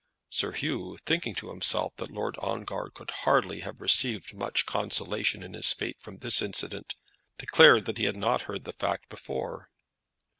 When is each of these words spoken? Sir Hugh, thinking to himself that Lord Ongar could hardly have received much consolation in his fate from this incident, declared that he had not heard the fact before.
Sir 0.31 0.53
Hugh, 0.53 0.97
thinking 1.05 1.35
to 1.35 1.51
himself 1.51 1.95
that 1.97 2.09
Lord 2.09 2.35
Ongar 2.39 2.89
could 2.89 3.11
hardly 3.11 3.59
have 3.59 3.79
received 3.79 4.33
much 4.33 4.65
consolation 4.65 5.43
in 5.43 5.53
his 5.53 5.73
fate 5.73 6.01
from 6.01 6.17
this 6.17 6.41
incident, 6.41 6.95
declared 7.37 7.85
that 7.85 7.99
he 7.99 8.05
had 8.05 8.17
not 8.17 8.41
heard 8.49 8.63
the 8.63 8.73
fact 8.73 9.09
before. 9.09 9.69